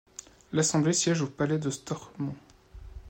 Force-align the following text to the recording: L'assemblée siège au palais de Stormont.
L'assemblée 0.51 0.93
siège 0.93 1.21
au 1.21 1.27
palais 1.27 1.59
de 1.59 1.69
Stormont. 1.69 2.33